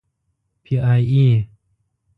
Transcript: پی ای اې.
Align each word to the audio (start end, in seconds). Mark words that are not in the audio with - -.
پی 0.63 0.73
ای 0.89 1.03
اې. 1.15 1.27